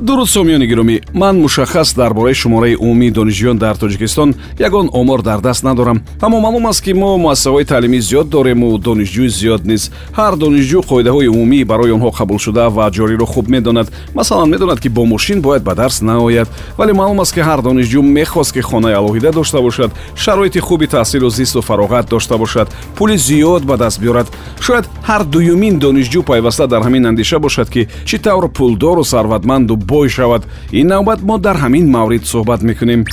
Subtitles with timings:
[0.00, 1.00] дуруд сомиёни гиромӣ.
[1.12, 4.34] Ман мушаххас дар бораи шумораи умумии донишҷӯён дар тоҷикистон.
[4.58, 6.02] Ягон омор дар даст надорам.
[6.20, 9.90] Аммо маълум аст ки мо муассисаҳои таълимӣ зиёд дорему донишҷӯи зиёд низ.
[10.16, 13.88] Ҳар донишҷӯ қоидаҳои умумии барои онҳо қабулшуда ва ҷориро хуб медонад.
[14.14, 16.48] Масалан медонад ки бо мошин бояд ба дарс наояд.
[16.78, 21.30] Вале маълум аст ки ҳар донишҷӯ мехост ки хонаи алоҳида дошта бошад шароити хуби таҳсилу
[21.30, 24.26] зисту фароғат дошта бошад пули зиёд ба даст биёрад.
[24.60, 30.08] Шояд ҳар дуюмин донишҷӯ пайваста дар ҳамин андеша бошад ки чӣ тавр пулдору сарватманду бой
[30.08, 30.42] шавад.
[30.72, 33.04] Ин навбат мо дар ҳамин маврид суҳбат мекунем.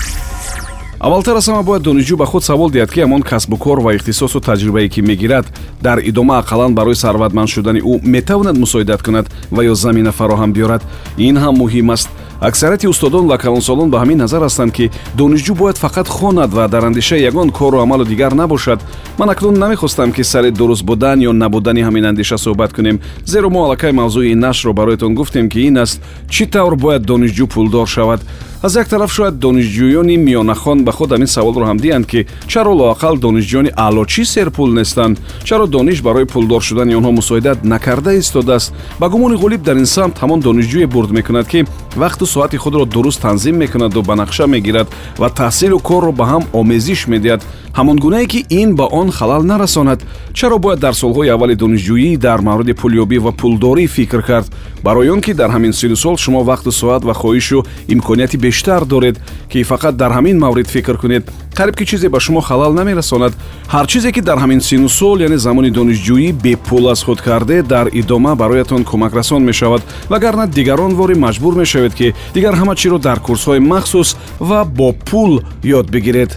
[0.99, 4.39] Аввалтар аз ҳама бояд донишҷӯ ба худ савол диҳад ки ҳамон касбу кор ва ихтисосу
[4.39, 5.45] таҷрибае ки мегирад
[5.81, 10.81] дар идома ақаллан барои сарватманд шудани ӯ метавонад мусоидат кунад ва ё замина фароҳам биёрад.
[11.17, 15.77] Ин ҳам муҳим аст аксарияти устодон ва калонсолон ба ҳамин назар ҳастанд ки донишҷӯ бояд
[15.77, 18.79] фақат хонад ва дар андешаи ягон кору амалу дигар набошад.
[19.17, 22.99] Ман акнун намехостам ки сари дуруст будан ё набудани ҳамин андеша суҳбат кунем.
[23.25, 27.87] Зеро мо аллакай мавзӯи нашрро бароятон гуфтем ки ин аст чӣ тавр бояд донишҷӯ пулдор
[27.87, 28.21] шавад
[28.65, 33.15] аз як тараф шояд донишҷӯёни миёнахон ба худ ҳамин саволро ҳам диҳанд ки чаро лоақал
[33.25, 38.73] донишҷӯёни аълочӣ серпул нестанд чаро дониш барои пулдор шудани онҳо мусоидат накарда истодааст?
[38.99, 41.59] Ба гумони ғолиб дар ин самт ҳамон донишҷӯе бурд мекунад ки
[41.95, 47.07] вақту соати худро дуруст танзим мекунаду ба нақша мегирад ва таҳсилу корро ба ҳам омезиш
[47.07, 47.41] медиҳад.
[47.77, 49.99] Ҳамон гунае ки ин ба он халал нарасонад.
[50.33, 54.47] Чаро бояд дар солҳои аввали донишҷӯӣ дар мавриди пулёбӣ ва пулдорӣ фикр кард?
[54.83, 59.19] Барои он ки дар ҳамин сину сол шумо вақту соат ва хоҳишу имконияти бештар доред
[59.51, 61.23] ки фақат дар ҳамин маврид фикр кунед.
[61.55, 63.33] Қариб ки чизе ба шумо халал намерасонад
[63.67, 67.87] ҳар чизе ки дар ҳамин сину сол яъне замони донишҷӯӣ бепул аз худ карде дар
[67.93, 73.59] идома бароятон кӯмакрасон мешавад вагарна дигарон вори маҷбур мешавед ки дигар ҳама чиро дар курсҳои
[73.59, 76.31] махсус ва бо пул ёд бигиред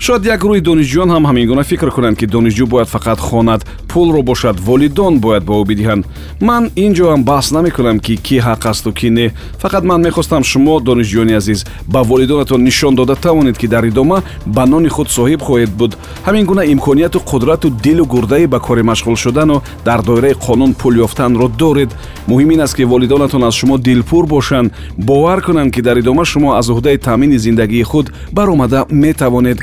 [0.00, 4.22] шояд як гурӯҳи донишҷӯён ҳам ҳамин гуна фикр кунанд ки донишҷӯ бояд фақат хонад пулро
[4.22, 6.04] бошад волидон бояд ба ӯ бидиҳанд.
[6.40, 9.26] Ман ин ҷо ҳам баҳс намекунам ки кӣ ҳақ асту кӣ не.
[9.62, 11.60] Фақат ман мехостам шумо донишҷӯёни азиз
[11.92, 15.92] ба волидонатон нишон дода тавонед ки дар идома ба нони худ соҳиб хоҳед буд.
[16.26, 21.48] Ҳамин гуна имконияту қудрату дилу гурдае ба коре машғул шудану дар доираи қонун пул ёфтанро
[21.48, 21.90] доред.
[22.28, 24.72] Муҳим ин аст ки волидонатон аз шумо дилпур бошанд.
[24.96, 29.58] Бовар кунанд ки дар идома шумо аз уҳдаи таъмини зиндагии худ баромада метавонед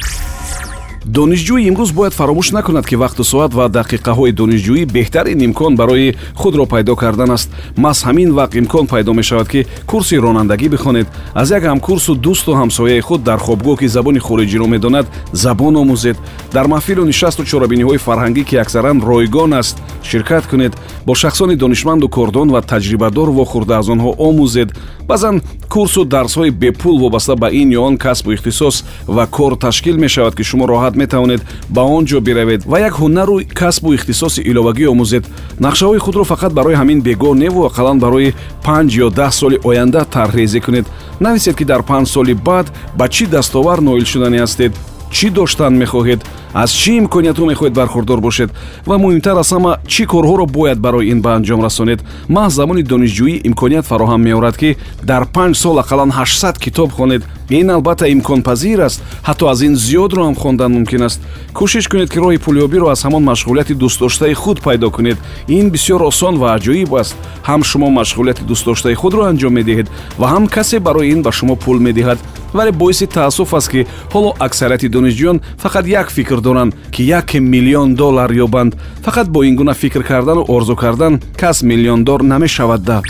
[1.06, 6.66] донишҷӯи имрӯз бояд фаромӯш накунад ки вақту соат ва дақиқаҳои донишҷӯӣ беҳтарин имкон барои худро
[6.66, 7.50] пайдо кардан аст.
[7.78, 11.08] Маҳз ҳамин вақт имкон пайдо мешавад ки курси ронандагӣ бихонед.
[11.36, 16.18] Аз як ҳамкурсу дӯсту ҳамсояи худ дар хобгоҳ ки забони хориҷиро медонад забон омӯзед.
[16.54, 20.74] Дар маҳфилу нишасту чорабиниҳои фарҳангӣ ки аксаран ройгон аст ширкат кунед.
[21.06, 24.70] Бо шахсони донишманду кордон ва таҷрибадор вохӯрда аз онҳо омӯзед.
[25.08, 30.36] Баъзан курсу дарсҳои бепул вобаста ба ин ё он касбу ихтисос ва кор ташкил мешавад
[30.36, 35.24] ки шумо роҳат метавонед ба он ҷо биравед ва як ҳунару касбу ихтисоси иловагӣ омӯзед.
[35.66, 38.34] Нақшаҳои худро фақат барои ҳамин бегоҳ неву ақаллан барои
[38.66, 40.86] панҷ ё даҳ соли оянда тарҳрезӣ кунед.
[41.20, 42.68] Нависед ки дар панҷ соли баъд
[42.98, 44.74] ба чӣ дастовар ноил шуданӣ ҳастед
[45.16, 46.22] чӣ доштан мехоҳед
[46.64, 48.50] аз чӣ имкониятҳо мехоҳед бархурдор бошед
[48.90, 52.00] ва муҳимтар аз ҳама чӣ корҳоро бояд барои ин ба анҷом расонед
[52.36, 54.70] маҳз замони донишҷӯӣ имконият фароҳам меорад ки
[55.10, 59.02] дар панҷ сол ақаллан 800 китоб хонед ин албатта имконпазир аст.
[59.24, 61.22] Ҳатто аз ин зиёдро ҳам хондан мумкин аст.
[61.54, 65.18] Кӯшиш кунед ки роҳи пулёбиро аз ҳамон машғулияти дӯстдоштаи худ пайдо кунед.
[65.48, 67.16] Ин бисёр осон ва аҷоиб аст.
[67.48, 69.88] Ҳам шумо машғулияти дӯстдоштаи худро анҷом медиҳед
[70.20, 72.18] ва ҳам касе барои ин ба шумо пул медиҳад.
[72.54, 77.96] Вале боиси таассуф аст ки ҳоло аксарияти донишҷӯён фақат як фикр доранд ки яке миллион
[77.96, 78.76] доллар ёбанд.
[79.06, 83.02] Фақат бо ин гуна фикр кардану орзу кардан кас миллиондор намешавад да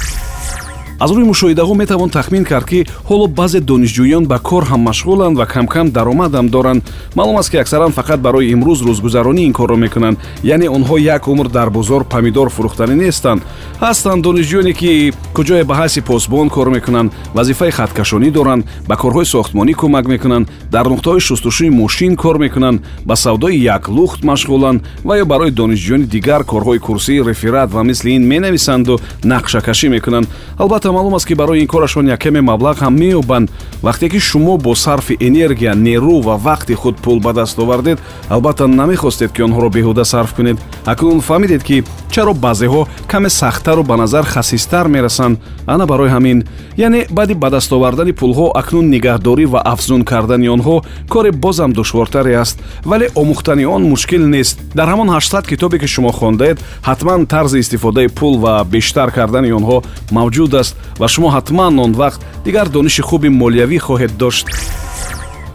[1.00, 5.45] аз рӯи мушоҳидаҳо метавон тахмин кард ки ҳоло баъзе донишҷӯён ба кор ҳам машғуланд ва
[5.45, 6.83] камкам даромадам доранд.
[7.16, 10.17] Маълум аст ки аксаран фақат барои имрӯз рӯзгузаронӣ ин корро мекунанд.
[10.44, 13.41] Яъне онҳо як умр дар бозор помидор фурӯхтанӣ нестанд.
[13.81, 19.73] Ҳастанд донишҷӯёне ки куҷое ба ҳайси посбон кор мекунанд вазифаи хаткашонӣ доранд ба корҳои сохтмонӣ
[19.81, 25.51] кӯмак мекунанд дар нуқтаҳои шустушӯи мошин кор мекунанд ба савдои яклухт машғуланд ва ё барои
[25.51, 30.28] донишҷӯёни дигар корҳои курсӣ реферат ва мисли ин менависанду нақшакашӣ мекунанд.
[30.58, 33.49] Албатта албатта маълум аст ки барои ин корашон яккаме маблағ ҳам меёбанд.
[33.82, 37.99] Вақте ки шумо бо сарфи энергия нерӯ ва вақти худ пул ба даст овардед
[38.29, 40.58] албатта намехостед ки онҳоро беҳуда сарф кунед.
[40.85, 45.40] Акнун фаҳмидед ки чаро баъзеҳо каме сахттару ба назар хасистар мерасанд.
[45.67, 46.46] Ана барои ҳамин.
[46.78, 52.35] Яъне баъди ба даст овардани пулҳо акнун нигаҳдорӣ ва афзун кардани онҳо кори бозам душвортаре
[52.35, 52.59] аст.
[52.85, 54.59] Вале омӯхтани он мушкил нест.
[54.76, 59.84] Дар ҳамон 800 китобе ки шумо хондаед ҳатман тарзи истифодаи пул ва бештар кардани онҳо
[60.11, 64.45] мавҷуд аст ва шумо ҳатман он вақт дигар дониши хуби молиявӣ хоҳед дошт.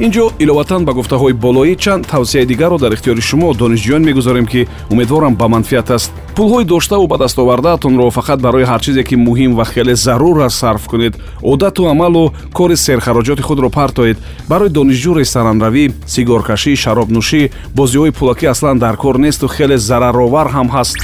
[0.05, 4.67] Ин ҷо иловатан ба гуфтаҳои болоӣ чанд тавсияи дигарро дар ихтиёри шумо донишҷӯён мегузорем ки
[4.93, 6.11] умедворам ба манфиат аст.
[6.37, 10.85] Пулҳои доштаву ба дастовардаатонро фақат барои ҳар чизе ки муҳим ва хеле зарур аст сарф
[10.89, 11.15] кунед.
[11.43, 14.17] одату амалу кори серхароҷоти худро партоед.
[14.49, 17.43] Барои донишҷӯ ресторанравӣ сигоркашӣ шаробнӯшӣ
[17.77, 20.97] бозиҳои пулакӣ аслан дар кор несту хеле зараровар ҳам ҳаст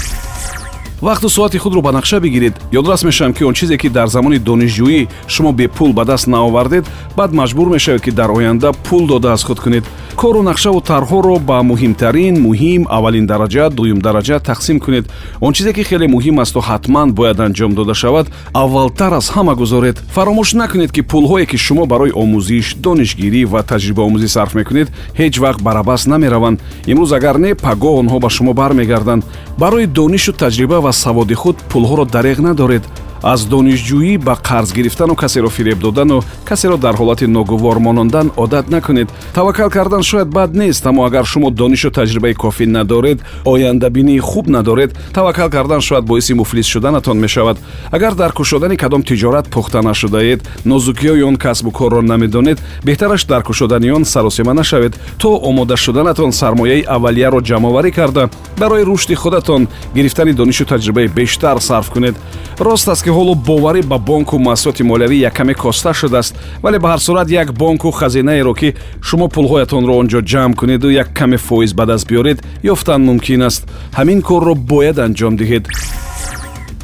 [1.00, 5.08] вақту соати худро ба нақша бигиред ёдрас мешавам ки он чизе ки дар замони донишҷӯӣ
[5.28, 6.84] шумо бепул ба даст наовардед
[7.16, 9.84] баъд маҷбур мешавед ки дар оянда пул дода аз худ кунед.
[10.16, 15.04] Кору нақшаву тарҳҳоро ба муҳимтарин муҳим аввалин дараҷа дуюм дараҷа тақсим кунед.
[15.40, 19.96] Он чизе ки хеле муҳим асту ҳатман бояд анҷом дода шавад аввалтар аз ҳама гузоред.
[20.14, 24.88] Фаромӯш накунед ки пулҳое ки шумо барои омӯзиш донишгирӣ ва таҷрибаомӯзӣ сарф мекунед
[25.18, 26.60] ҳеҷ вақт барабас намераванд.
[26.86, 29.24] Имрӯз агар не пагоҳ онҳо ба шумо бармегарданд.
[29.58, 32.84] Барои донишу таҷриба ва саводи худ пулҳоро дареғ надоред
[33.22, 39.08] аз донишҷӯӣ ба қарз гирифтану касеро фиреб додану касеро дар ҳолати ногувор монондан одат накунед.
[39.34, 44.96] Таваккал кардан шояд бад нест аммо агар шумо донишу таҷрибаи кофӣ надоред ояндабинии хуб надоред
[45.12, 47.58] таваккал кардан шояд боиси муфлис шуданатон мешавад.
[47.90, 53.90] Агар дар кушодани кадом тиҷорат пухта нашудаед нозукиҳои он касбу корро намедонед беҳтараш дар кушодани
[53.90, 54.98] он саросима нашавед.
[55.18, 61.90] То омода шуданатон сармояи аввалияро ҷамъоварӣ карда барои рушди худатон гирифтани донишу таҷрибаи бештар сарф
[61.90, 62.16] кунед.
[62.58, 67.00] Рост аст ки ҳоло боварӣ ба бонку муассисоти молиявӣ яккаме коста шудааст вале ба ҳар
[67.06, 68.74] сурат як бонку хазинаеро ки
[69.06, 72.38] шумо пулҳоятонро он ҷо ҷамъ кунеду як каме фоиз ба даст биёред
[72.72, 73.62] ёфтан мумкин аст.
[73.98, 75.64] Ҳамин корро бояд анҷом диҳед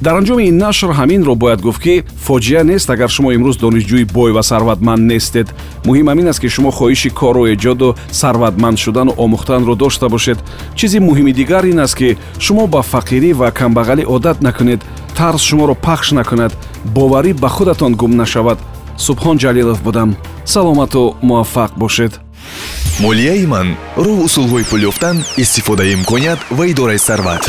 [0.03, 4.31] дар анҷоми ин нашр ҳаминро бояд гуфт ки фоҷиа нест агар шумо имрӯз донишҷӯи бой
[4.37, 5.49] ва сарватманд нестед.
[5.87, 7.89] Муҳим ҳамин аст ки шумо хоҳиши кору эҷоду
[8.21, 10.39] сарватманд шудану омӯхтанро дошта бошед.
[10.79, 14.81] Чизи муҳими дигар ин аст ки шумо ба фақирӣ ва камбағалӣ одат накунед
[15.17, 16.53] тарс шуморо пахш накунад
[16.97, 18.59] боварӣ ба худатон гум нашавад.
[19.07, 20.17] Субҳон ҷалилов будам.
[20.45, 22.13] Саломату муваффақ бошед.
[23.05, 23.69] Молияи ман
[24.05, 27.43] роҳ усулҳои пул ёфтан истифодаи имконият ва идораи сарват